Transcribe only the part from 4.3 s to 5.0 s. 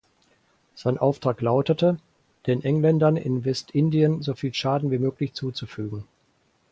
Schaden wie